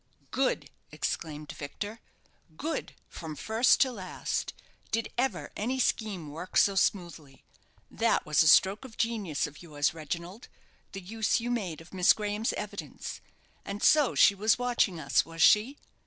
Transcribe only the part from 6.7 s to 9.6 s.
smoothly? That was a stroke of genius